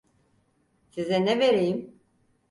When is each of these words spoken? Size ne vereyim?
Size 0.89 1.25
ne 1.25 1.39
vereyim? 1.39 1.99